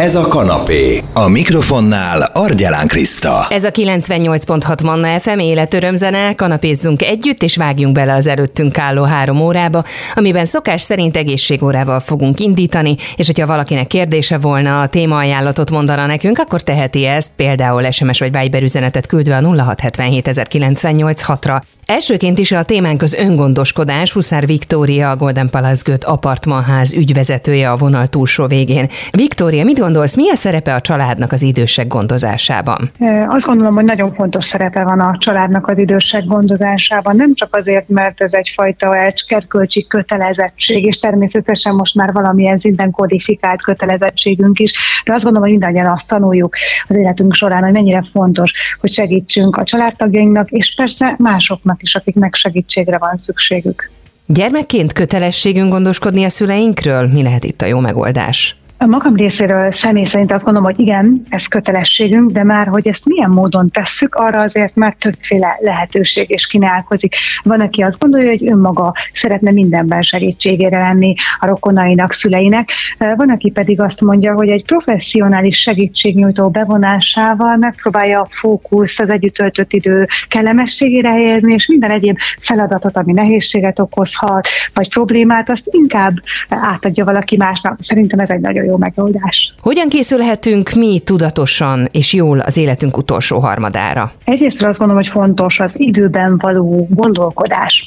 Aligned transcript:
Ez 0.00 0.14
a 0.14 0.28
kanapé. 0.28 1.02
A 1.12 1.28
mikrofonnál 1.28 2.30
Argyelán 2.32 2.86
Kriszta. 2.86 3.46
Ez 3.48 3.64
a 3.64 3.70
98.6 3.70 4.84
Manna 4.84 5.20
FM 5.20 5.38
életörömzene, 5.38 6.34
kanapézzunk 6.34 7.02
együtt, 7.02 7.42
és 7.42 7.56
vágjunk 7.56 7.94
bele 7.94 8.14
az 8.14 8.26
előttünk 8.26 8.78
álló 8.78 9.02
három 9.02 9.40
órába, 9.40 9.84
amiben 10.14 10.44
szokás 10.44 10.82
szerint 10.82 11.16
egészségórával 11.16 12.00
fogunk 12.00 12.40
indítani, 12.40 12.96
és 13.16 13.26
hogyha 13.26 13.46
valakinek 13.46 13.86
kérdése 13.86 14.38
volna, 14.38 14.80
a 14.80 14.86
témaajánlatot 14.86 15.70
mondana 15.70 16.06
nekünk, 16.06 16.38
akkor 16.38 16.62
teheti 16.62 17.04
ezt, 17.04 17.30
például 17.36 17.90
SMS 17.90 18.18
vagy 18.18 18.38
Viber 18.38 18.62
üzenetet 18.62 19.06
küldve 19.06 19.36
a 19.36 19.40
0677 19.40 21.26
ra 21.40 21.62
Elsőként 21.86 22.38
is 22.38 22.52
a 22.52 22.62
témánk 22.62 23.02
az 23.02 23.14
öngondoskodás. 23.14 24.12
Huszár 24.12 24.46
Viktória, 24.46 25.10
a 25.10 25.16
Golden 25.16 25.50
Palace 25.50 25.82
Göt 25.84 26.04
apartmanház 26.04 26.92
ügyvezetője 26.92 27.70
a 27.70 27.76
vonal 27.76 28.06
túlsó 28.06 28.46
végén. 28.46 28.88
Viktória, 29.10 29.64
mit 29.64 29.78
gondolsz, 29.78 30.16
mi 30.16 30.30
a 30.30 30.34
szerepe 30.34 30.74
a 30.74 30.80
családnak 30.80 31.32
az 31.32 31.42
idősek 31.42 31.86
gondozásában? 31.86 32.90
Azt 33.28 33.46
gondolom, 33.46 33.74
hogy 33.74 33.84
nagyon 33.84 34.14
fontos 34.14 34.44
szerepe 34.44 34.84
van 34.84 35.00
a 35.00 35.16
családnak 35.18 35.66
az 35.68 35.78
idősek 35.78 36.24
gondozásában. 36.24 37.16
Nem 37.16 37.34
csak 37.34 37.56
azért, 37.56 37.88
mert 37.88 38.20
ez 38.20 38.32
egyfajta 38.32 38.96
erkölcsi 38.96 39.86
kötelezettség, 39.86 40.84
és 40.84 40.98
természetesen 40.98 41.74
most 41.74 41.94
már 41.94 42.12
valamilyen 42.12 42.58
szinten 42.58 42.90
kodifikált 42.90 43.62
kötelezettségünk 43.62 44.58
is, 44.58 44.72
de 45.04 45.12
azt 45.12 45.24
gondolom, 45.24 45.48
hogy 45.48 45.58
mindannyian 45.58 45.92
azt 45.92 46.08
tanuljuk 46.08 46.54
az 46.88 46.96
életünk 46.96 47.34
során, 47.34 47.62
hogy 47.62 47.72
mennyire 47.72 48.02
fontos, 48.12 48.52
hogy 48.80 48.92
segítsünk 48.92 49.56
a 49.56 49.62
családtagjainknak, 49.62 50.50
és 50.50 50.74
persze 50.76 51.14
másoknak 51.18 51.73
azoknak 51.74 51.82
is, 51.82 51.94
akiknek 51.94 52.34
segítségre 52.34 52.98
van 52.98 53.16
szükségük. 53.16 53.90
Gyermekként 54.26 54.92
kötelességünk 54.92 55.70
gondoskodni 55.70 56.24
a 56.24 56.28
szüleinkről? 56.28 57.06
Mi 57.06 57.22
lehet 57.22 57.44
itt 57.44 57.62
a 57.62 57.66
jó 57.66 57.78
megoldás? 57.78 58.56
A 58.84 58.86
magam 58.86 59.16
részéről 59.16 59.72
személy 59.72 60.04
szerint 60.04 60.32
azt 60.32 60.44
gondolom, 60.44 60.68
hogy 60.68 60.80
igen, 60.80 61.22
ez 61.28 61.46
kötelességünk, 61.46 62.30
de 62.30 62.44
már, 62.44 62.66
hogy 62.66 62.88
ezt 62.88 63.06
milyen 63.06 63.30
módon 63.30 63.68
tesszük, 63.68 64.14
arra 64.14 64.40
azért 64.40 64.74
már 64.74 64.94
többféle 64.98 65.56
lehetőség 65.60 66.30
is 66.30 66.46
kínálkozik. 66.46 67.14
Van, 67.42 67.60
aki 67.60 67.82
azt 67.82 67.98
gondolja, 67.98 68.28
hogy 68.28 68.48
önmaga 68.48 68.92
szeretne 69.12 69.50
mindenben 69.50 70.02
segítségére 70.02 70.78
lenni 70.78 71.14
a 71.40 71.46
rokonainak, 71.46 72.12
szüleinek. 72.12 72.68
Van, 72.98 73.30
aki 73.30 73.50
pedig 73.50 73.80
azt 73.80 74.00
mondja, 74.00 74.34
hogy 74.34 74.48
egy 74.48 74.64
professzionális 74.64 75.60
segítségnyújtó 75.60 76.48
bevonásával 76.48 77.56
megpróbálja 77.56 78.20
a 78.20 78.26
fókusz, 78.30 78.98
az 78.98 79.10
együtt 79.10 79.34
töltött 79.34 79.72
idő 79.72 80.06
kellemességére 80.28 81.10
helyezni, 81.10 81.52
és 81.52 81.66
minden 81.66 81.90
egyéb 81.90 82.16
feladatot, 82.40 82.96
ami 82.96 83.12
nehézséget 83.12 83.78
okozhat, 83.78 84.48
vagy 84.74 84.88
problémát, 84.88 85.50
azt 85.50 85.68
inkább 85.70 86.12
átadja 86.48 87.04
valaki 87.04 87.36
másnak. 87.36 87.78
Szerintem 87.80 88.18
ez 88.18 88.30
egy 88.30 88.40
nagyon 88.40 88.64
jó 88.64 88.72
megoldás. 88.76 89.54
Hogyan 89.60 89.88
készülhetünk 89.88 90.70
mi 90.70 91.00
tudatosan 91.04 91.88
és 91.92 92.12
jól 92.12 92.38
az 92.38 92.56
életünk 92.56 92.96
utolsó 92.96 93.38
harmadára? 93.38 94.12
Egyrészt 94.24 94.62
azt 94.62 94.78
gondolom, 94.78 95.02
hogy 95.02 95.12
fontos 95.12 95.60
az 95.60 95.80
időben 95.80 96.38
való 96.38 96.86
gondolkodás. 96.90 97.86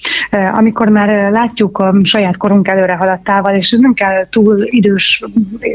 Amikor 0.54 0.90
már 0.90 1.32
látjuk 1.32 1.78
a 1.78 1.94
saját 2.04 2.38
korunk 2.38 2.68
előre 2.68 2.96
haladtával, 2.96 3.56
és 3.56 3.76
nem 3.80 3.94
kell 3.94 4.26
túl 4.30 4.58
idős 4.64 5.24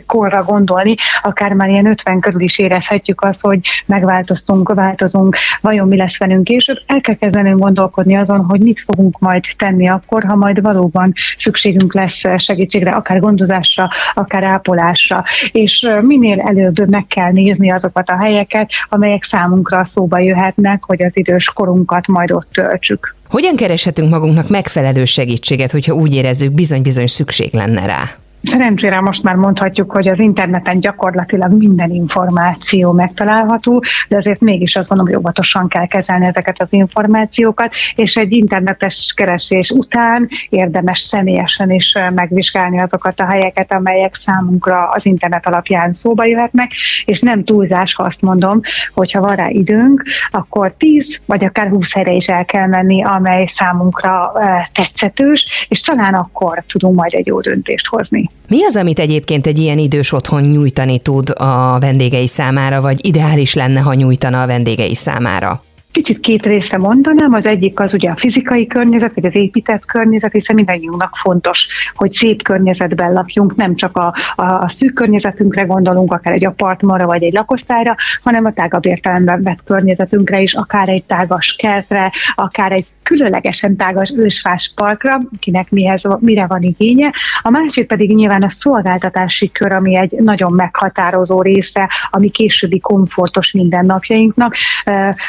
korra 0.07 0.45
gondolni, 0.45 0.95
akár 1.23 1.53
már 1.53 1.69
ilyen 1.69 1.87
50 1.87 2.21
körül 2.21 2.41
is 2.41 2.59
érezhetjük 2.59 3.21
azt, 3.21 3.41
hogy 3.41 3.61
megváltoztunk, 3.87 4.75
változunk, 4.75 5.37
vajon 5.61 5.89
mi 5.89 5.97
lesz 5.97 6.19
velünk 6.19 6.45
később. 6.45 6.77
El 6.87 7.01
kell 7.01 7.15
kezdenünk 7.15 7.59
gondolkodni 7.59 8.17
azon, 8.17 8.45
hogy 8.45 8.61
mit 8.61 8.85
fogunk 8.87 9.19
majd 9.19 9.45
tenni 9.59 9.89
akkor, 9.89 10.25
ha 10.25 10.37
majd 10.37 10.61
valóban 10.61 11.13
szükségünk 11.39 11.95
lesz 11.95 12.23
segítségre, 12.37 12.91
akár 12.91 13.21
gondozásra, 13.21 13.89
akár 14.15 14.45
ápolásra 14.45 14.91
megoldásra, 14.93 15.25
és 15.53 15.89
minél 16.01 16.41
előbb 16.41 16.89
meg 16.89 17.07
kell 17.07 17.33
nézni 17.33 17.71
azokat 17.71 18.09
a 18.09 18.17
helyeket, 18.17 18.71
amelyek 18.89 19.23
számunkra 19.23 19.85
szóba 19.85 20.19
jöhetnek, 20.19 20.85
hogy 20.85 21.03
az 21.05 21.17
idős 21.17 21.47
korunkat 21.47 22.07
majd 22.07 22.33
ott 22.33 22.49
töltsük. 22.53 23.15
Hogyan 23.29 23.57
kereshetünk 23.57 24.11
magunknak 24.11 24.49
megfelelő 24.49 25.05
segítséget, 25.05 25.71
hogyha 25.71 25.95
úgy 25.95 26.15
érezzük, 26.15 26.53
bizony-bizony 26.53 27.07
szükség 27.07 27.53
lenne 27.53 27.87
rá? 27.87 28.03
Szerencsére 28.43 29.01
most 29.01 29.23
már 29.23 29.35
mondhatjuk, 29.35 29.93
hogy 29.93 30.09
az 30.09 30.19
interneten 30.19 30.81
gyakorlatilag 30.81 31.53
minden 31.53 31.91
információ 31.91 32.93
megtalálható, 32.93 33.83
de 34.09 34.17
azért 34.17 34.41
mégis 34.41 34.77
azt 34.77 34.89
gondolom, 34.89 35.13
hogy 35.13 35.23
óvatosan 35.23 35.69
kell 35.69 35.87
kezelni 35.87 36.27
ezeket 36.27 36.63
az 36.63 36.73
információkat, 36.73 37.75
és 37.95 38.17
egy 38.17 38.33
internetes 38.33 39.13
keresés 39.17 39.71
után 39.71 40.29
érdemes 40.49 40.99
személyesen 40.99 41.71
is 41.71 41.97
megvizsgálni 42.15 42.81
azokat 42.81 43.21
a 43.21 43.27
helyeket, 43.27 43.73
amelyek 43.73 44.15
számunkra 44.15 44.89
az 44.89 45.07
internet 45.07 45.47
alapján 45.47 45.93
szóba 45.93 46.25
jöhetnek, 46.25 46.73
és 47.05 47.21
nem 47.21 47.45
túlzás, 47.45 47.95
ha 47.95 48.03
azt 48.03 48.21
mondom, 48.21 48.61
hogy 48.95 49.13
ha 49.13 49.21
van 49.21 49.37
rá 49.37 49.49
időnk, 49.49 50.03
akkor 50.31 50.75
10 50.77 51.21
vagy 51.27 51.45
akár 51.45 51.69
20 51.69 51.93
helyre 51.95 52.13
is 52.13 52.29
el 52.29 52.45
kell 52.45 52.67
menni, 52.67 53.03
amely 53.05 53.47
számunkra 53.47 54.33
tetszetős, 54.73 55.67
és 55.69 55.81
talán 55.81 56.15
akkor 56.15 56.63
tudunk 56.67 56.97
majd 56.97 57.13
egy 57.15 57.27
jó 57.27 57.41
döntést 57.41 57.87
hozni. 57.87 58.31
Mi 58.49 58.65
az, 58.65 58.77
amit 58.77 58.99
egyébként 58.99 59.47
egy 59.47 59.59
ilyen 59.59 59.79
idős 59.79 60.13
otthon 60.13 60.43
nyújtani 60.43 60.99
tud 60.99 61.31
a 61.31 61.79
vendégei 61.81 62.27
számára, 62.27 62.81
vagy 62.81 63.07
ideális 63.07 63.55
lenne, 63.55 63.81
ha 63.81 63.95
nyújtana 63.95 64.43
a 64.43 64.47
vendégei 64.47 64.95
számára? 64.95 65.63
Kicsit 65.93 66.21
két 66.21 66.47
része 66.47 66.79
mondanám, 66.79 67.33
az 67.33 67.47
egyik 67.47 67.81
az 67.81 67.95
ugye 67.95 68.11
a 68.11 68.17
fizikai 68.17 68.67
környezet, 68.67 69.15
vagy 69.15 69.25
az 69.25 69.35
épített 69.35 69.85
környezet, 69.85 70.33
hiszen 70.33 70.55
mindannyiunknak 70.55 71.17
fontos, 71.17 71.67
hogy 71.95 72.13
szép 72.13 72.43
környezetben 72.43 73.13
lakjunk, 73.13 73.57
nem 73.57 73.75
csak 73.75 73.97
a, 73.97 74.15
a, 74.35 74.43
a 74.45 74.69
szűk 74.69 74.95
környezetünkre 74.95 75.63
gondolunk, 75.63 76.13
akár 76.13 76.33
egy 76.33 76.45
apartmanra, 76.45 77.07
vagy 77.07 77.23
egy 77.23 77.33
lakosztályra, 77.33 77.97
hanem 78.23 78.45
a 78.45 78.53
tágabb 78.53 78.87
értelemben 78.87 79.43
vett 79.43 79.65
környezetünkre 79.65 80.41
is, 80.41 80.55
akár 80.55 80.89
egy 80.89 81.05
tágas 81.05 81.55
kertre, 81.59 82.13
akár 82.35 82.73
egy 82.73 82.87
különlegesen 83.03 83.77
tágas 83.77 84.13
ősfás 84.17 84.73
parkra, 84.75 85.19
kinek 85.39 85.71
mihez, 85.71 86.03
mire 86.19 86.47
van 86.47 86.63
igénye. 86.63 87.13
A 87.43 87.51
másik 87.51 87.87
pedig 87.87 88.15
nyilván 88.15 88.43
a 88.43 88.51
szolgáltatási 88.51 89.51
kör, 89.51 89.73
ami 89.73 89.97
egy 89.97 90.11
nagyon 90.11 90.53
meghatározó 90.53 91.43
része, 91.43 91.91
ami 92.11 92.31
későbbi 92.31 92.81
komfortos 92.81 93.53
mindennapjainknak. 93.53 94.57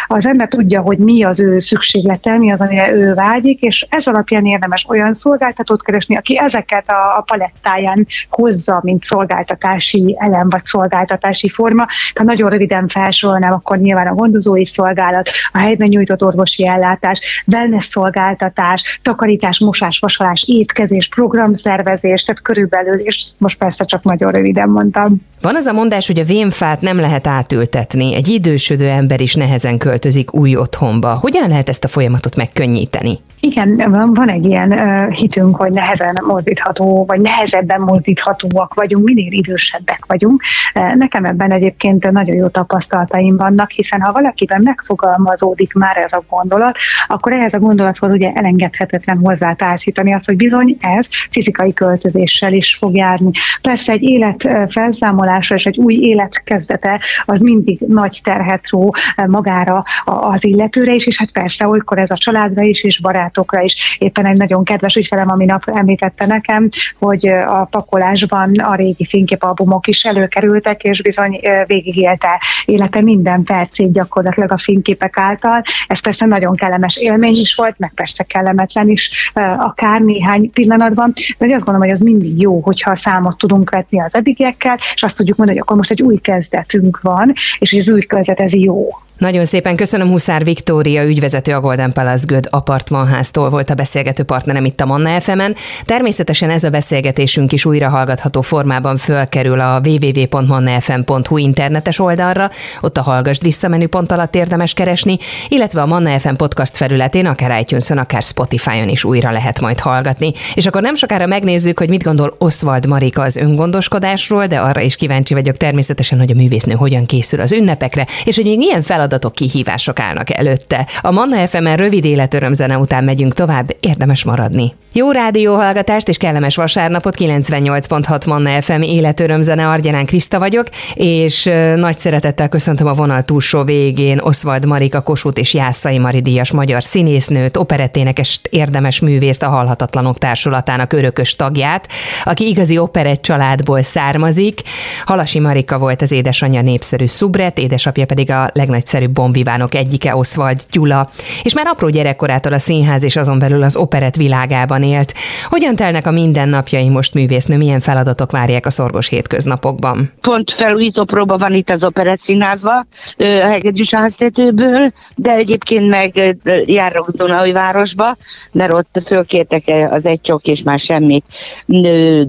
Az 0.07 0.25
ember 0.25 0.47
tudja, 0.55 0.81
hogy 0.81 0.97
mi 0.97 1.23
az 1.23 1.39
ő 1.39 1.59
szükséglete, 1.59 2.37
mi 2.37 2.51
az, 2.51 2.61
amire 2.61 2.91
ő 2.91 3.13
vágyik, 3.13 3.61
és 3.61 3.85
ez 3.89 4.07
alapján 4.07 4.45
érdemes 4.45 4.85
olyan 4.89 5.13
szolgáltatót 5.13 5.83
keresni, 5.83 6.15
aki 6.15 6.37
ezeket 6.37 6.89
a, 6.89 7.17
a 7.17 7.21
palettáján 7.21 8.07
hozza, 8.29 8.79
mint 8.83 9.03
szolgáltatási 9.03 10.15
elem 10.19 10.49
vagy 10.49 10.65
szolgáltatási 10.65 11.49
forma. 11.49 11.87
Ha 12.15 12.23
nagyon 12.23 12.49
röviden 12.49 12.87
felsorolnám, 12.87 13.53
akkor 13.53 13.77
nyilván 13.77 14.07
a 14.07 14.13
gondozói 14.13 14.65
szolgálat, 14.65 15.29
a 15.51 15.57
helyben 15.59 15.87
nyújtott 15.87 16.23
orvosi 16.23 16.67
ellátás, 16.67 17.43
wellness 17.45 17.85
szolgáltatás, 17.85 18.99
takarítás, 19.01 19.59
mosás, 19.59 19.99
vasalás, 19.99 20.43
étkezés, 20.47 21.07
programszervezés, 21.07 22.23
tehát 22.23 22.41
körülbelül, 22.41 22.99
és 22.99 23.25
most 23.37 23.57
persze 23.57 23.85
csak 23.85 24.03
nagyon 24.03 24.31
röviden 24.31 24.69
mondtam. 24.69 25.21
Van 25.41 25.55
az 25.55 25.65
a 25.65 25.73
mondás, 25.73 26.07
hogy 26.07 26.19
a 26.19 26.23
vénfát 26.23 26.81
nem 26.81 26.99
lehet 26.99 27.27
átültetni, 27.27 28.15
egy 28.15 28.27
idősödő 28.27 28.89
ember 28.89 29.21
is 29.21 29.33
nehezen 29.33 29.77
költözik 29.77 30.33
új 30.33 30.42
otthonba. 30.55 31.13
Hogyan 31.13 31.47
lehet 31.49 31.69
ezt 31.69 31.83
a 31.83 31.87
folyamatot 31.87 32.35
megkönnyíteni? 32.35 33.19
Igen, 33.47 33.91
van, 34.13 34.29
egy 34.29 34.45
ilyen 34.45 34.71
hitünk, 35.11 35.55
hogy 35.55 35.71
nehezen 35.71 36.15
mozdítható, 36.27 37.05
vagy 37.05 37.21
nehezebben 37.21 37.81
mozdíthatóak 37.81 38.73
vagyunk, 38.73 39.05
minél 39.05 39.31
idősebbek 39.31 40.05
vagyunk. 40.07 40.41
Nekem 40.73 41.25
ebben 41.25 41.51
egyébként 41.51 42.11
nagyon 42.11 42.35
jó 42.35 42.47
tapasztalataim 42.47 43.35
vannak, 43.35 43.71
hiszen 43.71 44.01
ha 44.01 44.11
valakiben 44.11 44.61
megfogalmazódik 44.63 45.73
már 45.73 45.97
ez 45.97 46.13
a 46.13 46.23
gondolat, 46.29 46.77
akkor 47.07 47.33
ehhez 47.33 47.53
a 47.53 47.59
gondolathoz 47.59 48.11
ugye 48.11 48.31
elengedhetetlen 48.33 49.17
hozzátársítani 49.17 50.13
azt, 50.13 50.25
hogy 50.25 50.35
bizony 50.35 50.77
ez 50.79 51.07
fizikai 51.29 51.73
költözéssel 51.73 52.53
is 52.53 52.75
fog 52.75 52.95
járni. 52.95 53.31
Persze 53.61 53.91
egy 53.91 54.03
élet 54.03 54.49
felszámolása 54.69 55.55
és 55.55 55.65
egy 55.65 55.77
új 55.77 55.93
élet 55.93 56.43
kezdete 56.43 57.01
az 57.23 57.41
mindig 57.41 57.79
nagy 57.79 58.19
terhet 58.23 58.69
ró 58.69 58.93
magára 59.27 59.83
az 60.05 60.43
illetőre 60.45 60.93
is, 60.93 61.07
és 61.07 61.17
hát 61.17 61.31
persze 61.31 61.67
olykor 61.67 61.97
ez 61.97 62.11
a 62.11 62.17
családra 62.17 62.61
is, 62.61 62.83
és 62.83 62.99
barát 63.01 63.31
barátokra 63.33 63.61
is. 63.61 63.97
Éppen 63.99 64.25
egy 64.25 64.37
nagyon 64.37 64.63
kedves 64.63 64.95
ügyfelem, 64.95 65.29
ami 65.29 65.45
nap 65.45 65.63
említette 65.65 66.25
nekem, 66.25 66.69
hogy 66.99 67.27
a 67.27 67.67
pakolásban 67.71 68.59
a 68.59 68.75
régi 68.75 69.05
fényképalbumok 69.05 69.87
is 69.87 70.03
előkerültek, 70.03 70.83
és 70.83 71.01
bizony 71.01 71.39
végigélte 71.65 72.41
élete 72.65 73.01
minden 73.01 73.43
percét 73.43 73.91
gyakorlatilag 73.91 74.51
a 74.51 74.57
fényképek 74.57 75.17
által. 75.17 75.61
Ez 75.87 75.99
persze 75.99 76.25
nagyon 76.25 76.55
kellemes 76.55 76.97
élmény 76.97 77.35
is 77.35 77.55
volt, 77.55 77.75
meg 77.77 77.91
persze 77.95 78.23
kellemetlen 78.23 78.89
is 78.89 79.31
akár 79.57 80.01
néhány 80.01 80.51
pillanatban, 80.51 81.13
de 81.37 81.45
azt 81.45 81.65
gondolom, 81.65 81.81
hogy 81.81 81.91
az 81.91 81.99
mindig 81.99 82.41
jó, 82.41 82.59
hogyha 82.59 82.91
a 82.91 82.95
számot 82.95 83.37
tudunk 83.37 83.69
vetni 83.69 84.01
az 84.01 84.15
eddigiekkel, 84.15 84.79
és 84.95 85.03
azt 85.03 85.17
tudjuk 85.17 85.37
mondani, 85.37 85.57
hogy 85.57 85.67
akkor 85.67 85.77
most 85.77 85.91
egy 85.91 86.01
új 86.01 86.17
kezdetünk 86.17 86.99
van, 87.01 87.33
és 87.59 87.71
ez 87.71 87.89
új 87.89 88.01
kezdet, 88.01 88.39
ez 88.39 88.53
jó. 88.53 88.87
Nagyon 89.23 89.45
szépen 89.45 89.75
köszönöm 89.75 90.09
Huszár 90.09 90.43
Viktória, 90.43 91.03
ügyvezető 91.03 91.53
a 91.53 91.61
Golden 91.61 91.91
Palace 91.91 92.25
Good 92.27 92.47
apartmanháztól 92.49 93.49
volt 93.49 93.69
a 93.69 93.73
beszélgető 93.73 94.23
partnerem 94.23 94.65
itt 94.65 94.81
a 94.81 94.85
Manna 94.85 95.19
fm 95.19 95.39
-en. 95.39 95.55
Természetesen 95.85 96.49
ez 96.49 96.63
a 96.63 96.69
beszélgetésünk 96.69 97.51
is 97.53 97.65
újra 97.65 97.89
hallgatható 97.89 98.41
formában 98.41 98.97
fölkerül 98.97 99.59
a 99.59 99.81
www.mannafm.hu 99.85 101.37
internetes 101.37 101.99
oldalra, 101.99 102.49
ott 102.81 102.97
a 102.97 103.01
Hallgasd 103.01 103.41
vissza 103.41 103.67
menüpont 103.67 104.11
alatt 104.11 104.35
érdemes 104.35 104.73
keresni, 104.73 105.17
illetve 105.47 105.81
a 105.81 105.85
Manna 105.85 106.19
FM 106.19 106.33
podcast 106.33 106.77
felületén, 106.77 107.25
akár 107.25 107.59
itunes 107.59 107.89
akár 107.89 108.21
Spotify-on 108.21 108.89
is 108.89 109.03
újra 109.03 109.31
lehet 109.31 109.59
majd 109.59 109.79
hallgatni. 109.79 110.31
És 110.53 110.65
akkor 110.65 110.81
nem 110.81 110.95
sokára 110.95 111.25
megnézzük, 111.25 111.79
hogy 111.79 111.89
mit 111.89 112.03
gondol 112.03 112.35
Oswald 112.37 112.85
Marika 112.85 113.21
az 113.21 113.35
öngondoskodásról, 113.35 114.47
de 114.47 114.59
arra 114.59 114.81
is 114.81 114.95
kíváncsi 114.95 115.33
vagyok 115.33 115.57
természetesen, 115.57 116.19
hogy 116.19 116.31
a 116.31 116.35
művésznő 116.35 116.73
hogyan 116.73 117.05
készül 117.05 117.41
az 117.41 117.51
ünnepekre, 117.51 118.07
és 118.23 118.35
hogy 118.35 118.45
még 118.45 118.57
milyen 118.57 118.81
feladatok, 119.13 119.33
kihívások 119.33 119.99
állnak 119.99 120.37
előtte. 120.37 120.87
A 121.01 121.11
Manna 121.11 121.47
FM-en 121.47 121.77
rövid 121.77 122.05
életörömzene 122.05 122.77
után 122.77 123.03
megyünk 123.03 123.33
tovább, 123.33 123.75
érdemes 123.79 124.23
maradni. 124.23 124.73
Jó 124.95 125.11
rádióhallgatást 125.11 126.07
és 126.07 126.17
kellemes 126.17 126.55
vasárnapot, 126.55 127.15
98.6 127.17 128.27
Manna 128.27 128.61
FM 128.61 128.81
életörömzene, 128.81 129.67
Argyelán 129.67 130.05
Kriszta 130.05 130.39
vagyok, 130.39 130.67
és 130.93 131.43
nagy 131.75 131.99
szeretettel 131.99 132.49
köszöntöm 132.49 132.87
a 132.87 132.93
vonal 132.93 133.23
túlsó 133.23 133.63
végén 133.63 134.19
Oswald 134.19 134.65
Marika 134.65 135.01
Kossuth 135.01 135.39
és 135.39 135.53
Jászai 135.53 135.97
Mari 135.97 136.21
díjas 136.21 136.51
magyar 136.51 136.83
színésznőt, 136.83 137.57
operetténekes 137.57 138.39
érdemes 138.49 138.99
művészt, 138.99 139.43
a 139.43 139.49
Halhatatlanok 139.49 140.17
Társulatának 140.17 140.93
örökös 140.93 141.35
tagját, 141.35 141.87
aki 142.23 142.47
igazi 142.47 142.77
operett 142.77 143.21
családból 143.21 143.81
származik. 143.81 144.61
Halasi 145.05 145.39
Marika 145.39 145.77
volt 145.77 146.01
az 146.01 146.11
édesanyja 146.11 146.61
népszerű 146.61 147.05
szubret, 147.07 147.57
édesapja 147.57 148.05
pedig 148.05 148.31
a 148.31 148.49
legnagyszerűbb 148.53 149.11
bombivánok 149.11 149.75
egyike, 149.75 150.15
Oswald 150.15 150.61
Gyula, 150.71 151.09
és 151.43 151.53
már 151.53 151.67
apró 151.67 151.89
gyerekkorától 151.89 152.53
a 152.53 152.59
színház 152.59 153.03
és 153.03 153.15
azon 153.15 153.39
belül 153.39 153.63
az 153.63 153.75
operett 153.75 154.15
világában 154.15 154.81
élt. 154.83 155.13
Hogyan 155.49 155.75
telnek 155.75 156.07
a 156.07 156.11
mindennapjai 156.11 156.89
most 156.89 157.13
művésznő, 157.13 157.57
milyen 157.57 157.79
feladatok 157.79 158.31
várják 158.31 158.65
a 158.65 158.71
szorgos 158.71 159.07
hétköznapokban? 159.07 160.11
Pont 160.21 160.51
felújító 160.51 161.03
próba 161.03 161.37
van 161.37 161.53
itt 161.53 161.69
az 161.69 161.83
operett 161.83 162.19
színházban, 162.19 162.87
a 163.17 163.23
Hegedűs 163.23 163.93
háztetőből, 163.93 164.91
de 165.15 165.31
egyébként 165.31 165.89
meg 165.89 166.37
járok 166.65 167.11
városba, 167.53 168.17
mert 168.51 168.73
ott 168.73 169.01
fölkértek 169.05 169.63
az 169.89 170.05
egy 170.05 170.21
csok 170.21 170.47
és 170.47 170.63
már 170.63 170.79
semmi 170.79 171.23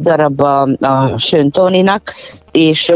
darabba 0.00 0.62
a 0.62 1.18
Söntóninak, 1.18 2.14
és 2.54 2.92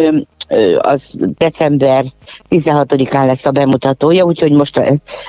az 0.78 1.12
december 1.38 2.05
16-án 2.50 3.26
lesz 3.26 3.46
a 3.46 3.50
bemutatója, 3.50 4.25
úgyhogy 4.25 4.52
most 4.52 4.81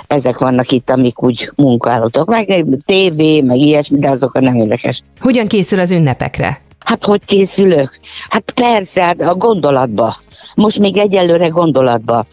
ezek 0.08 0.38
vannak 0.38 0.72
itt, 0.72 0.90
amik 0.90 1.24
úgy 1.24 1.52
munkálatok. 1.56 2.30
Meg 2.30 2.66
tévé, 2.86 3.42
meg 3.42 3.58
ilyesmi, 3.58 4.00
de 4.00 4.10
azok 4.10 4.36
a 4.36 4.40
nem 4.40 4.56
érdekes. 4.56 5.04
Hogyan 5.20 5.48
készül 5.48 5.80
az 5.80 5.92
ünnepekre? 5.92 6.62
Hát 6.80 7.06
hogy 7.06 7.26
készülök? 7.26 8.00
Hát 8.30 8.52
persze, 8.52 9.04
hát 9.04 9.22
a 9.22 9.36
gondolatba. 9.36 10.16
Most 10.56 10.80
még 10.80 10.98
egyelőre 10.98 11.48
gondolatba 11.48 12.25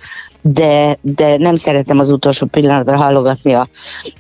de, 0.53 0.99
de 1.01 1.37
nem 1.37 1.57
szeretem 1.57 1.99
az 1.99 2.11
utolsó 2.11 2.47
pillanatra 2.47 2.97
hallogatni 2.97 3.53
a, 3.53 3.69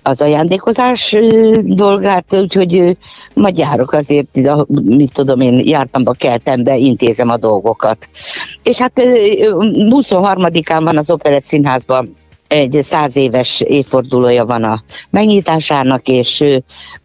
az 0.02 0.20
ajándékozás 0.20 1.16
dolgát, 1.62 2.34
úgyhogy 2.34 2.96
majd 3.34 3.58
járok 3.58 3.92
azért, 3.92 4.38
mit 4.84 5.12
tudom 5.12 5.40
én, 5.40 5.60
jártamba, 5.64 6.12
keltembe, 6.12 6.76
intézem 6.76 7.28
a 7.28 7.36
dolgokat. 7.36 8.08
És 8.62 8.78
hát 8.78 8.92
23-án 8.96 10.80
van 10.82 10.96
az 10.96 11.10
Operett 11.10 11.44
Színházban 11.44 12.16
egy 12.48 12.78
száz 12.82 13.16
éves 13.16 13.60
évfordulója 13.60 14.46
van 14.46 14.64
a 14.64 14.82
megnyitásának, 15.10 16.08
és 16.08 16.44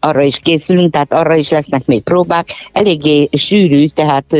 arra 0.00 0.22
is 0.22 0.38
készülünk, 0.38 0.92
tehát 0.92 1.12
arra 1.12 1.34
is 1.34 1.50
lesznek 1.50 1.86
még 1.86 2.02
próbák. 2.02 2.48
Eléggé 2.72 3.28
sűrű, 3.32 3.86
tehát 3.86 4.36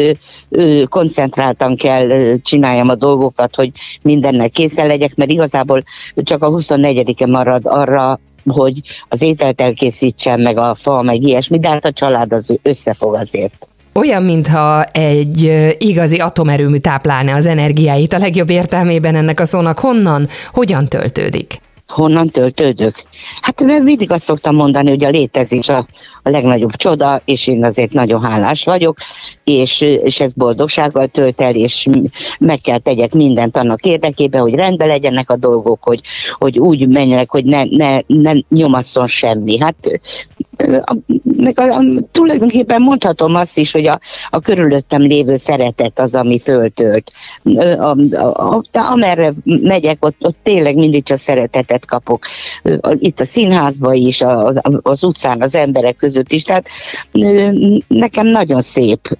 koncentráltan 0.88 1.76
kell 1.76 2.37
csináljam 2.43 2.88
a 2.88 2.94
dolgokat, 2.94 3.54
hogy 3.54 3.70
mindennek 4.02 4.50
készen 4.50 4.87
legyek, 4.87 5.14
mert 5.14 5.31
igazából 5.31 5.82
csak 6.14 6.43
a 6.43 6.50
24-e 6.50 7.26
marad 7.26 7.62
arra, 7.64 8.20
hogy 8.46 8.81
az 9.08 9.22
ételt 9.22 9.60
elkészítsem, 9.60 10.40
meg 10.40 10.58
a 10.58 10.75
fa, 10.75 11.02
meg 11.02 11.22
ilyesmi, 11.22 11.58
de 11.58 11.69
hát 11.69 11.84
a 11.84 11.93
család 11.93 12.32
az 12.32 12.58
összefog 12.62 13.14
azért. 13.14 13.69
Olyan, 13.94 14.22
mintha 14.22 14.84
egy 14.84 15.52
igazi 15.78 16.16
atomerőmű 16.16 16.78
táplálna 16.78 17.34
az 17.34 17.46
energiáit 17.46 18.12
a 18.12 18.18
legjobb 18.18 18.50
értelmében 18.50 19.14
ennek 19.14 19.40
a 19.40 19.44
szónak. 19.44 19.78
Honnan, 19.78 20.28
hogyan 20.52 20.88
töltődik? 20.88 21.60
honnan 21.92 22.28
töltődök? 22.28 22.94
Hát 23.40 23.62
mindig 23.82 24.10
azt 24.10 24.24
szoktam 24.24 24.54
mondani, 24.54 24.90
hogy 24.90 25.04
a 25.04 25.08
létezés 25.08 25.68
a, 25.68 25.86
a 26.22 26.30
legnagyobb 26.30 26.76
csoda, 26.76 27.20
és 27.24 27.46
én 27.46 27.64
azért 27.64 27.92
nagyon 27.92 28.22
hálás 28.22 28.64
vagyok, 28.64 28.98
és, 29.44 29.80
és 29.80 30.20
ez 30.20 30.32
boldogsággal 30.32 31.06
tölt 31.06 31.40
el, 31.40 31.54
és 31.54 31.88
meg 32.38 32.60
kell 32.60 32.78
tegyek 32.78 33.12
mindent 33.12 33.56
annak 33.56 33.84
érdekében, 33.84 34.40
hogy 34.40 34.54
rendben 34.54 34.88
legyenek 34.88 35.30
a 35.30 35.36
dolgok, 35.36 35.82
hogy, 35.82 36.00
hogy 36.38 36.58
úgy 36.58 36.88
menjenek, 36.88 37.30
hogy 37.30 37.44
ne, 37.44 37.64
ne, 37.64 37.98
ne 38.06 38.32
nyomasszon 38.48 39.06
semmi. 39.06 39.58
Hát 39.58 40.00
a, 40.62 40.97
a, 41.55 41.62
a, 41.62 41.82
tulajdonképpen 42.12 42.82
mondhatom 42.82 43.35
azt 43.35 43.59
is, 43.59 43.73
hogy 43.73 43.87
a, 43.87 44.00
a 44.31 44.41
körülöttem 44.41 45.03
lévő 45.03 45.37
szeretet 45.37 45.99
az, 45.99 46.14
ami 46.14 46.41
föltölt. 46.41 47.12
A, 47.79 47.97
a, 48.17 48.25
a, 48.32 48.62
amerre 48.73 49.32
megyek, 49.44 50.05
ott, 50.05 50.17
ott 50.20 50.37
tényleg 50.43 50.76
mindig 50.76 51.03
csak 51.03 51.19
szeretetet 51.19 51.87
kapok. 51.87 52.25
Itt 52.99 53.20
a 53.20 53.25
színházban 53.25 53.94
is, 53.94 54.20
az, 54.20 54.61
az 54.82 55.05
utcán, 55.05 55.43
az 55.43 55.55
emberek 55.55 55.97
között 55.97 56.32
is. 56.32 56.43
Tehát 56.43 56.69
nekem 57.88 58.26
nagyon 58.26 58.62
szép 58.62 59.19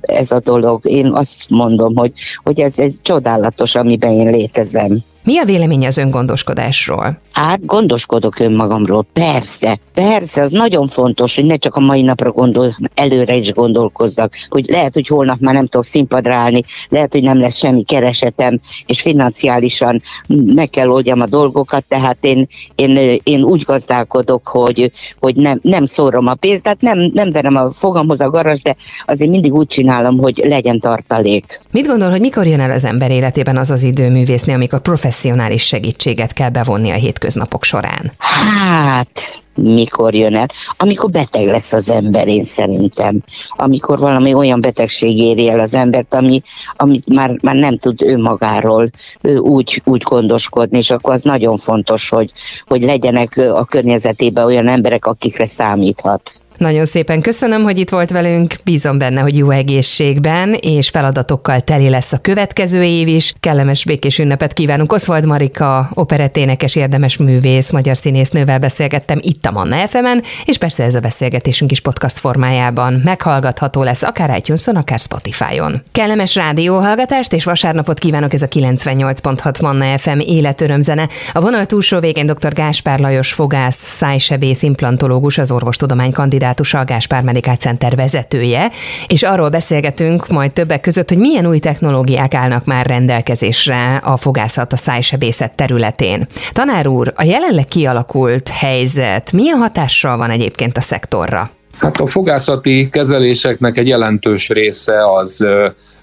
ez 0.00 0.30
a 0.30 0.40
dolog. 0.40 0.86
Én 0.88 1.06
azt 1.06 1.50
mondom, 1.50 1.96
hogy, 1.96 2.12
hogy 2.42 2.60
ez, 2.60 2.78
ez 2.78 2.92
csodálatos, 3.02 3.74
amiben 3.74 4.10
én 4.10 4.30
létezem. 4.30 5.02
Mi 5.24 5.38
a 5.38 5.44
vélemény 5.44 5.86
az 5.86 5.96
öngondoskodásról? 5.96 7.20
Hát 7.32 7.66
gondoskodok 7.66 8.38
önmagamról, 8.38 9.06
persze, 9.12 9.78
persze, 9.94 10.42
az 10.42 10.50
nagyon 10.50 10.88
fontos, 10.88 11.34
hogy 11.34 11.44
ne 11.44 11.56
csak 11.56 11.76
a 11.76 11.80
mai 11.80 12.02
napra 12.02 12.30
gondol, 12.30 12.76
előre 12.94 13.34
is 13.34 13.52
gondolkozzak, 13.52 14.34
hogy 14.48 14.66
lehet, 14.68 14.94
hogy 14.94 15.06
holnap 15.06 15.40
már 15.40 15.54
nem 15.54 15.66
tudok 15.66 15.86
színpadra 15.86 16.34
állni, 16.34 16.62
lehet, 16.88 17.12
hogy 17.12 17.22
nem 17.22 17.38
lesz 17.38 17.56
semmi 17.56 17.82
keresetem, 17.82 18.60
és 18.86 19.00
financiálisan 19.00 20.02
meg 20.26 20.70
kell 20.70 20.88
oldjam 20.88 21.20
a 21.20 21.26
dolgokat, 21.26 21.84
tehát 21.88 22.16
én, 22.20 22.46
én, 22.74 23.20
én 23.22 23.42
úgy 23.42 23.62
gazdálkodok, 23.62 24.48
hogy, 24.48 24.92
hogy 25.20 25.36
nem, 25.36 25.58
nem 25.62 25.86
szórom 25.86 26.26
a 26.26 26.34
pénzt, 26.34 26.62
tehát 26.62 26.80
nem, 26.80 27.10
nem 27.14 27.30
verem 27.30 27.56
a 27.56 27.70
fogamhoz 27.70 28.20
a 28.20 28.30
garas, 28.30 28.62
de 28.62 28.76
azért 29.06 29.30
mindig 29.30 29.54
úgy 29.54 29.66
csinálom, 29.66 30.18
hogy 30.18 30.42
legyen 30.44 30.80
tartalék. 30.80 31.60
Mit 31.72 31.86
gondol, 31.86 32.10
hogy 32.10 32.20
mikor 32.20 32.46
jön 32.46 32.60
el 32.60 32.70
az 32.70 32.84
ember 32.84 33.10
életében 33.10 33.56
az 33.56 33.70
az 33.70 33.82
idő 33.82 34.10
művészni, 34.10 34.52
amikor 34.52 34.80
professzionális 34.80 35.10
professzionális 35.12 35.62
segítséget 35.62 36.32
kell 36.32 36.48
bevonni 36.50 36.90
a 36.90 36.94
hétköznapok 36.94 37.64
során? 37.64 38.12
Hát, 38.18 39.42
mikor 39.54 40.14
jön 40.14 40.36
el? 40.36 40.48
Amikor 40.76 41.10
beteg 41.10 41.46
lesz 41.46 41.72
az 41.72 41.90
ember, 41.90 42.28
én 42.28 42.44
szerintem. 42.44 43.22
Amikor 43.50 43.98
valami 43.98 44.34
olyan 44.34 44.60
betegség 44.60 45.18
éri 45.18 45.48
el 45.48 45.60
az 45.60 45.74
embert, 45.74 46.14
ami, 46.14 46.42
amit 46.76 47.08
már, 47.08 47.38
már 47.42 47.54
nem 47.54 47.78
tud 47.78 48.02
önmagáról 48.02 48.90
úgy, 49.38 49.82
úgy 49.84 50.02
gondoskodni, 50.02 50.78
és 50.78 50.90
akkor 50.90 51.12
az 51.12 51.22
nagyon 51.22 51.56
fontos, 51.56 52.08
hogy, 52.08 52.32
hogy 52.66 52.82
legyenek 52.82 53.36
a 53.36 53.64
környezetében 53.64 54.44
olyan 54.44 54.68
emberek, 54.68 55.06
akikre 55.06 55.46
számíthat. 55.46 56.42
Nagyon 56.62 56.84
szépen 56.84 57.20
köszönöm, 57.20 57.62
hogy 57.62 57.78
itt 57.78 57.90
volt 57.90 58.10
velünk. 58.10 58.54
Bízom 58.64 58.98
benne, 58.98 59.20
hogy 59.20 59.36
jó 59.36 59.50
egészségben 59.50 60.52
és 60.52 60.88
feladatokkal 60.88 61.60
teli 61.60 61.88
lesz 61.88 62.12
a 62.12 62.18
következő 62.18 62.82
év 62.82 63.08
is. 63.08 63.32
Kellemes 63.40 63.84
békés 63.84 64.18
ünnepet 64.18 64.52
kívánunk. 64.52 64.92
Oswald 64.92 65.26
Marika, 65.26 65.90
operetténekes 65.94 66.76
érdemes 66.76 67.16
művész, 67.16 67.70
magyar 67.70 67.96
színésznővel 67.96 68.58
beszélgettem 68.58 69.18
itt 69.22 69.46
a 69.46 69.50
Manna 69.50 69.86
fm 69.86 70.06
és 70.44 70.58
persze 70.58 70.84
ez 70.84 70.94
a 70.94 71.00
beszélgetésünk 71.00 71.70
is 71.70 71.80
podcast 71.80 72.18
formájában 72.18 73.00
meghallgatható 73.04 73.82
lesz 73.82 74.02
akár 74.02 74.36
itunes 74.36 74.66
akár 74.66 74.98
Spotify-on. 74.98 75.82
Kellemes 75.92 76.34
rádióhallgatást 76.34 77.32
és 77.32 77.44
vasárnapot 77.44 77.98
kívánok 77.98 78.32
ez 78.32 78.42
a 78.42 78.48
98.6 78.48 79.62
Manna 79.62 79.98
FM 79.98 80.18
életörömzene. 80.18 81.08
A 81.32 81.40
vonal 81.40 81.66
túlsó 81.66 81.98
végén 81.98 82.26
dr. 82.26 82.52
Gáspár 82.52 82.98
Lajos 83.00 83.32
fogász, 83.32 83.88
szájsebész, 83.96 84.62
implantológus, 84.62 85.38
az 85.38 85.50
orvostudomány 85.50 86.12
kandidát 86.12 86.51
kandidátusa, 86.54 86.78
a 86.78 86.84
Gáspár 86.84 87.56
Center 87.58 87.96
vezetője, 87.96 88.70
és 89.06 89.22
arról 89.22 89.48
beszélgetünk 89.48 90.28
majd 90.28 90.52
többek 90.52 90.80
között, 90.80 91.08
hogy 91.08 91.18
milyen 91.18 91.46
új 91.46 91.58
technológiák 91.58 92.34
állnak 92.34 92.64
már 92.64 92.86
rendelkezésre 92.86 93.96
a 93.96 94.16
fogászat, 94.16 94.72
a 94.72 94.76
szájsebészet 94.76 95.56
területén. 95.56 96.26
Tanár 96.52 96.86
úr, 96.86 97.12
a 97.16 97.24
jelenleg 97.24 97.66
kialakult 97.66 98.48
helyzet 98.48 99.32
milyen 99.32 99.58
hatással 99.58 100.16
van 100.16 100.30
egyébként 100.30 100.76
a 100.76 100.80
szektorra? 100.80 101.50
Hát 101.78 102.00
a 102.00 102.06
fogászati 102.06 102.88
kezeléseknek 102.88 103.78
egy 103.78 103.88
jelentős 103.88 104.48
része 104.48 105.12
az 105.14 105.46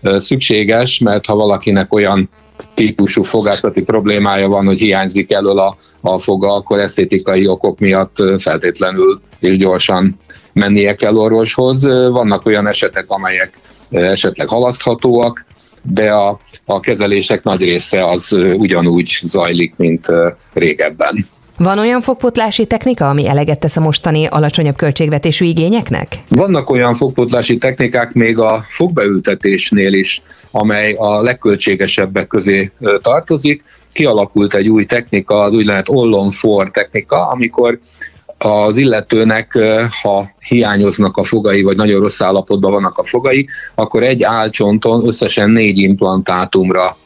szükséges, 0.01 0.99
mert 0.99 1.25
ha 1.25 1.35
valakinek 1.35 1.93
olyan 1.93 2.29
típusú 2.73 3.23
fogászati 3.23 3.81
problémája 3.81 4.47
van, 4.47 4.65
hogy 4.65 4.77
hiányzik 4.77 5.31
elől 5.31 5.59
a, 5.59 5.77
a 6.01 6.19
foga, 6.19 6.53
akkor 6.53 6.79
esztétikai 6.79 7.47
okok 7.47 7.79
miatt 7.79 8.15
feltétlenül 8.37 9.21
és 9.39 9.57
gyorsan 9.57 10.19
mennie 10.53 10.95
kell 10.95 11.15
orvoshoz. 11.15 11.83
Vannak 12.11 12.45
olyan 12.45 12.67
esetek, 12.67 13.05
amelyek 13.07 13.59
esetleg 13.89 14.47
halaszthatóak, 14.47 15.45
de 15.83 16.11
a, 16.11 16.39
a 16.65 16.79
kezelések 16.79 17.43
nagy 17.43 17.61
része 17.61 18.05
az 18.05 18.31
ugyanúgy 18.57 19.19
zajlik, 19.23 19.73
mint 19.77 20.07
régebben. 20.53 21.27
Van 21.57 21.79
olyan 21.79 22.01
fogpotlási 22.01 22.65
technika, 22.65 23.09
ami 23.09 23.27
eleget 23.27 23.59
tesz 23.59 23.77
a 23.77 23.81
mostani 23.81 24.25
alacsonyabb 24.25 24.75
költségvetésű 24.75 25.45
igényeknek? 25.45 26.17
Vannak 26.29 26.69
olyan 26.69 26.95
fogpotlási 26.95 27.57
technikák 27.57 28.13
még 28.13 28.39
a 28.39 28.65
fogbeültetésnél 28.69 29.93
is, 29.93 30.21
amely 30.51 30.93
a 30.93 31.21
legköltségesebbek 31.21 32.27
közé 32.27 32.71
tartozik. 33.01 33.63
Kialakult 33.93 34.53
egy 34.53 34.67
új 34.67 34.85
technika, 34.85 35.39
az 35.39 35.53
úgynevezett 35.53 35.89
ollon-for 35.89 36.71
technika, 36.71 37.27
amikor 37.27 37.79
az 38.43 38.75
illetőnek, 38.77 39.57
ha 40.01 40.31
hiányoznak 40.39 41.17
a 41.17 41.23
fogai, 41.23 41.61
vagy 41.61 41.75
nagyon 41.75 42.01
rossz 42.01 42.21
állapotban 42.21 42.71
vannak 42.71 42.97
a 42.97 43.03
fogai, 43.03 43.47
akkor 43.75 44.03
egy 44.03 44.23
álcsonton 44.23 45.07
összesen 45.07 45.49
négy 45.49 45.77
implantátumra 45.77 46.97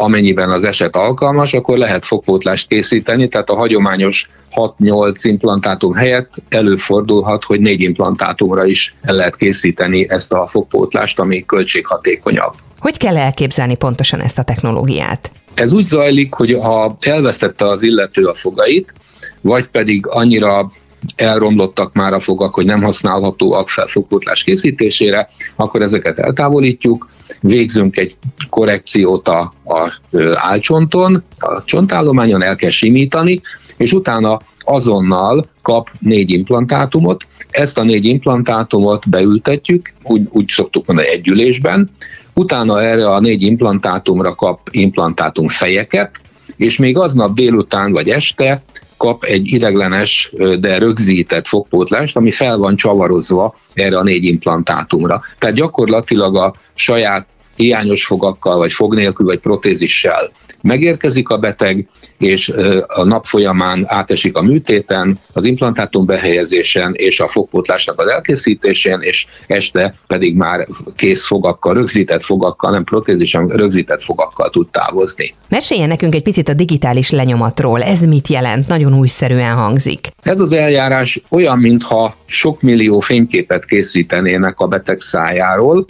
amennyiben 0.00 0.50
az 0.50 0.64
eset 0.64 0.96
alkalmas, 0.96 1.52
akkor 1.52 1.78
lehet 1.78 2.04
fogpótlást 2.04 2.68
készíteni, 2.68 3.28
tehát 3.28 3.50
a 3.50 3.56
hagyományos 3.56 4.28
6-8 4.54 5.20
implantátum 5.22 5.94
helyett 5.94 6.34
előfordulhat, 6.48 7.44
hogy 7.44 7.60
négy 7.60 7.82
implantátumra 7.82 8.66
is 8.66 8.94
el 9.02 9.14
lehet 9.14 9.36
készíteni 9.36 10.10
ezt 10.10 10.32
a 10.32 10.46
fogpótlást, 10.46 11.18
ami 11.18 11.44
költséghatékonyabb. 11.46 12.52
Hogy 12.78 12.96
kell 12.96 13.16
elképzelni 13.16 13.74
pontosan 13.74 14.20
ezt 14.20 14.38
a 14.38 14.42
technológiát? 14.42 15.30
Ez 15.54 15.72
úgy 15.72 15.84
zajlik, 15.84 16.34
hogy 16.34 16.52
ha 16.52 16.96
elvesztette 17.00 17.66
az 17.66 17.82
illető 17.82 18.24
a 18.24 18.34
fogait, 18.34 18.94
vagy 19.40 19.66
pedig 19.66 20.06
annyira 20.06 20.72
elromlottak 21.16 21.92
már 21.92 22.12
a 22.12 22.20
fogak, 22.20 22.54
hogy 22.54 22.64
nem 22.64 22.82
használhatóak 22.82 23.68
fel 23.68 23.86
fogpótlás 23.86 24.44
készítésére, 24.44 25.30
akkor 25.56 25.82
ezeket 25.82 26.18
eltávolítjuk, 26.18 27.08
végzünk 27.40 27.96
egy 27.96 28.16
korrekciót 28.50 29.28
a, 29.28 29.52
a 29.64 30.00
álcsonton, 30.34 31.22
a 31.38 31.62
csontállományon 31.64 32.42
el 32.42 32.56
kell 32.56 32.70
simítani, 32.70 33.40
és 33.76 33.92
utána 33.92 34.38
azonnal 34.58 35.44
kap 35.62 35.90
négy 36.00 36.30
implantátumot, 36.30 37.26
ezt 37.50 37.78
a 37.78 37.82
négy 37.82 38.04
implantátumot 38.04 39.08
beültetjük, 39.08 39.92
úgy, 40.02 40.28
úgy 40.30 40.48
szoktuk 40.48 40.86
mondani 40.86 41.08
egy 41.08 41.28
ülésben, 41.28 41.90
utána 42.34 42.82
erre 42.82 43.10
a 43.10 43.20
négy 43.20 43.42
implantátumra 43.42 44.34
kap 44.34 44.68
implantátum 44.70 45.48
fejeket, 45.48 46.20
és 46.56 46.76
még 46.76 46.98
aznap 46.98 47.34
délután 47.34 47.92
vagy 47.92 48.08
este 48.08 48.62
kap 48.98 49.24
egy 49.24 49.52
ideglenes, 49.52 50.32
de 50.60 50.78
rögzített 50.78 51.46
fogpótlást, 51.46 52.16
ami 52.16 52.30
fel 52.30 52.56
van 52.56 52.76
csavarozva 52.76 53.58
erre 53.74 53.98
a 53.98 54.02
négy 54.02 54.24
implantátumra. 54.24 55.22
Tehát 55.38 55.56
gyakorlatilag 55.56 56.36
a 56.36 56.54
saját 56.74 57.28
hiányos 57.56 58.06
fogakkal, 58.06 58.56
vagy 58.56 58.72
fog 58.72 58.94
nélkül, 58.94 59.26
vagy 59.26 59.38
protézissel 59.38 60.32
megérkezik 60.62 61.28
a 61.28 61.38
beteg, 61.38 61.88
és 62.18 62.52
a 62.86 63.04
nap 63.04 63.24
folyamán 63.24 63.84
átesik 63.86 64.36
a 64.36 64.42
műtéten, 64.42 65.18
az 65.32 65.44
implantátum 65.44 66.06
behelyezésen 66.06 66.92
és 66.94 67.20
a 67.20 67.28
fogpótlásnak 67.28 68.00
az 68.00 68.08
elkészítésén, 68.08 68.98
és 69.00 69.26
este 69.46 69.94
pedig 70.06 70.36
már 70.36 70.66
kész 70.96 71.26
fogakkal, 71.26 71.74
rögzített 71.74 72.22
fogakkal, 72.22 72.70
nem 72.70 72.84
protézis, 72.84 73.32
hanem 73.34 73.50
rögzített 73.50 74.02
fogakkal 74.02 74.50
tud 74.50 74.68
távozni. 74.70 75.34
Meséljen 75.48 75.88
nekünk 75.88 76.14
egy 76.14 76.22
picit 76.22 76.48
a 76.48 76.54
digitális 76.54 77.10
lenyomatról. 77.10 77.82
Ez 77.82 78.00
mit 78.00 78.28
jelent? 78.28 78.68
Nagyon 78.68 78.94
újszerűen 78.94 79.54
hangzik. 79.54 80.08
Ez 80.22 80.40
az 80.40 80.52
eljárás 80.52 81.22
olyan, 81.28 81.58
mintha 81.58 82.16
sok 82.26 82.62
millió 82.62 83.00
fényképet 83.00 83.64
készítenének 83.64 84.60
a 84.60 84.66
beteg 84.66 85.00
szájáról, 85.00 85.86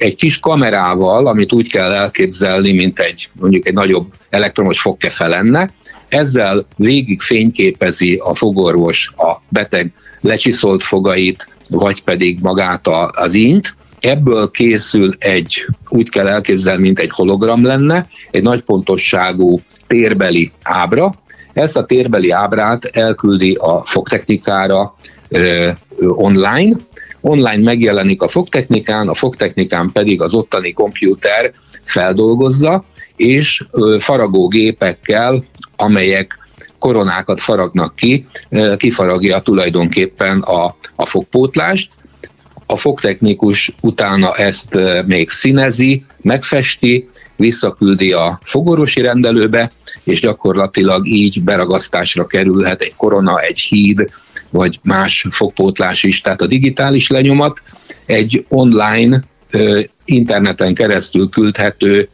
egy 0.00 0.14
kis 0.14 0.40
kamerával, 0.40 1.26
amit 1.26 1.52
úgy 1.52 1.70
kell 1.70 1.92
elképzelni, 1.92 2.72
mint 2.72 2.98
egy 2.98 3.30
mondjuk 3.40 3.66
egy 3.66 3.74
nagyobb 3.74 4.06
elektromos 4.30 4.80
fogkefe 4.80 5.26
lenne, 5.26 5.70
ezzel 6.08 6.66
végig 6.76 7.20
fényképezi 7.20 8.20
a 8.24 8.34
fogorvos 8.34 9.12
a 9.16 9.42
beteg 9.48 9.92
lecsiszolt 10.20 10.82
fogait, 10.82 11.48
vagy 11.70 12.02
pedig 12.02 12.38
magát 12.40 12.86
az 13.10 13.34
int, 13.34 13.74
Ebből 14.00 14.50
készül 14.50 15.12
egy, 15.18 15.66
úgy 15.88 16.08
kell 16.08 16.28
elképzelni, 16.28 16.82
mint 16.82 16.98
egy 16.98 17.10
hologram 17.10 17.64
lenne, 17.64 18.06
egy 18.30 18.42
nagy 18.42 18.62
pontosságú 18.62 19.60
térbeli 19.86 20.52
ábra. 20.62 21.12
Ezt 21.52 21.76
a 21.76 21.84
térbeli 21.84 22.30
ábrát 22.30 22.84
elküldi 22.84 23.54
a 23.54 23.82
fogtechnikára 23.84 24.94
online, 25.98 26.76
online 27.20 27.62
megjelenik 27.62 28.22
a 28.22 28.28
fogtechnikán, 28.28 29.08
a 29.08 29.14
fogtechnikán 29.14 29.90
pedig 29.92 30.20
az 30.20 30.34
ottani 30.34 30.72
kompjúter 30.72 31.52
feldolgozza, 31.84 32.84
és 33.16 33.64
faragógépekkel, 33.98 35.44
amelyek 35.76 36.38
koronákat 36.78 37.40
faragnak 37.40 37.96
ki, 37.96 38.26
kifaragja 38.76 39.40
tulajdonképpen 39.40 40.40
a, 40.40 40.76
a 40.96 41.06
fogpótlást, 41.06 41.90
a 42.66 42.76
fogtechnikus 42.76 43.74
utána 43.80 44.34
ezt 44.34 44.76
még 45.06 45.28
színezi, 45.28 46.04
megfesti, 46.22 47.08
visszaküldi 47.40 48.12
a 48.12 48.40
fogorvosi 48.42 49.00
rendelőbe, 49.00 49.70
és 50.04 50.20
gyakorlatilag 50.20 51.06
így 51.06 51.42
beragasztásra 51.42 52.26
kerülhet 52.26 52.80
egy 52.80 52.94
korona, 52.96 53.40
egy 53.40 53.58
híd, 53.58 54.10
vagy 54.50 54.78
más 54.82 55.26
fogpótlás 55.30 56.02
is. 56.02 56.20
Tehát 56.20 56.40
a 56.40 56.46
digitális 56.46 57.08
lenyomat 57.08 57.62
egy 58.06 58.44
online, 58.48 59.20
interneten 60.04 60.74
keresztül 60.74 61.28
küldhető 61.28 62.08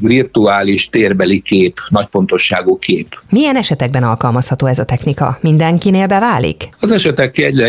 virtuális 0.00 0.88
térbeli 0.88 1.40
kép, 1.40 1.78
nagypontosságú 1.88 2.78
kép. 2.78 3.18
Milyen 3.30 3.56
esetekben 3.56 4.02
alkalmazható 4.02 4.66
ez 4.66 4.78
a 4.78 4.84
technika? 4.84 5.38
Mindenkinél 5.40 6.06
beválik? 6.06 6.68
Az 6.80 6.90
esetek 6.90 7.38
egyre 7.38 7.68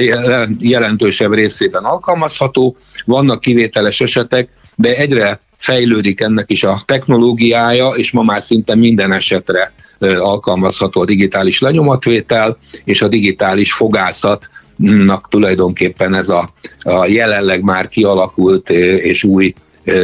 jelentősebb 0.60 1.34
részében 1.34 1.84
alkalmazható, 1.84 2.78
vannak 3.06 3.42
kivételes 3.42 4.02
esetek, 4.02 4.50
de 4.76 4.96
egyre 4.96 5.40
fejlődik 5.58 6.20
ennek 6.20 6.52
is 6.52 6.64
a 6.64 6.82
technológiája, 6.86 7.88
és 7.88 8.12
ma 8.12 8.22
már 8.22 8.42
szinte 8.42 8.76
minden 8.76 9.12
esetre 9.12 9.74
alkalmazható 10.00 11.02
a 11.02 11.06
digitális 11.06 11.62
lenyomatvétel, 11.62 12.58
és 12.84 13.02
a 13.02 13.08
digitális 13.08 13.74
fogászatnak 13.74 15.30
tulajdonképpen 15.30 16.14
ez 16.14 16.30
a, 16.30 16.50
a 16.80 17.06
jelenleg 17.06 17.62
már 17.62 17.88
kialakult 17.88 18.70
és 18.70 19.24
új 19.24 19.54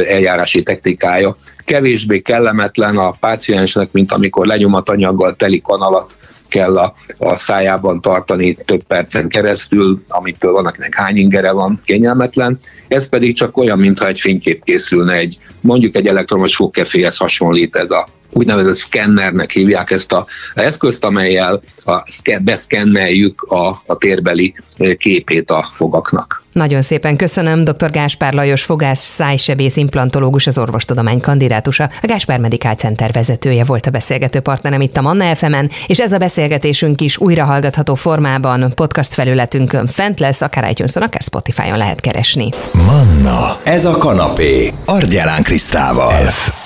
eljárási 0.08 0.62
technikája. 0.62 1.36
Kevésbé 1.64 2.20
kellemetlen 2.20 2.96
a 2.96 3.10
páciensnek, 3.10 3.92
mint 3.92 4.12
amikor 4.12 4.46
lenyomatanyaggal 4.46 5.36
teli 5.36 5.60
kanalat 5.60 6.18
kell 6.52 6.78
a, 6.78 6.94
a 7.18 7.36
szájában 7.36 8.00
tartani 8.00 8.54
több 8.54 8.82
percen 8.82 9.28
keresztül, 9.28 10.02
amitől 10.06 10.52
van, 10.52 10.66
akinek 10.66 10.94
hány 10.94 11.16
ingere 11.16 11.52
van, 11.52 11.80
kényelmetlen. 11.84 12.58
Ez 12.88 13.08
pedig 13.08 13.36
csak 13.36 13.56
olyan, 13.56 13.78
mintha 13.78 14.06
egy 14.06 14.20
fénykép 14.20 14.64
készülne, 14.64 15.12
egy, 15.14 15.38
mondjuk 15.60 15.96
egy 15.96 16.06
elektromos 16.06 16.56
fogkeféhez 16.56 17.16
hasonlít 17.16 17.76
ez 17.76 17.90
a 17.90 18.06
úgynevezett 18.32 18.76
szkennernek 18.76 19.50
hívják 19.50 19.90
ezt 19.90 20.12
a 20.12 20.26
eszközt, 20.54 21.04
amelyel 21.04 21.62
a, 21.84 22.02
beszkenneljük 22.42 23.42
a, 23.42 23.82
a 23.86 23.96
térbeli 23.96 24.54
képét 24.96 25.50
a 25.50 25.70
fogaknak. 25.72 26.41
Nagyon 26.52 26.82
szépen 26.82 27.16
köszönöm 27.16 27.64
dr. 27.64 27.90
Gáspár 27.90 28.32
Lajos 28.32 28.62
fogász 28.62 29.00
szájsebész 29.00 29.76
implantológus, 29.76 30.46
az 30.46 30.58
orvostudomány 30.58 31.20
kandidátusa, 31.20 31.84
a 31.84 32.06
Gáspár 32.06 32.38
Medical 32.38 32.74
Center 32.74 33.12
vezetője 33.12 33.64
volt 33.64 33.86
a 33.86 33.90
beszélgető 33.90 34.40
partnerem 34.40 34.80
itt 34.80 34.96
a 34.96 35.00
Manna 35.00 35.34
fm 35.34 35.54
és 35.86 36.00
ez 36.00 36.12
a 36.12 36.18
beszélgetésünk 36.18 37.00
is 37.00 37.18
újra 37.18 37.44
hallgatható 37.44 37.94
formában 37.94 38.72
podcast 38.74 39.14
felületünkön 39.14 39.86
fent 39.86 40.20
lesz, 40.20 40.40
akár 40.40 40.70
itunes 40.70 40.96
akár 40.96 41.22
Spotify-on 41.22 41.78
lehet 41.78 42.00
keresni. 42.00 42.48
Manna, 42.72 43.56
ez 43.64 43.84
a 43.84 43.96
kanapé, 43.96 44.72
Argyelán 44.84 45.42
Krisztával. 45.42 46.10
F. 46.10 46.61